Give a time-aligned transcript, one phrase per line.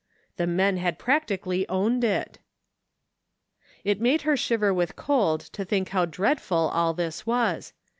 [0.37, 2.39] The men had practically owned it!
[3.83, 7.71] It made her shiver with cold to think how dreadful all this was.